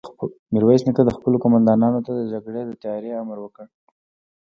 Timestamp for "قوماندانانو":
1.43-1.99